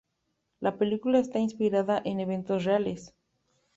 [0.61, 3.13] La película está inspirada en eventos reales.